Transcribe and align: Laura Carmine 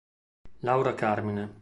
Laura 0.65 0.95
Carmine 0.97 1.45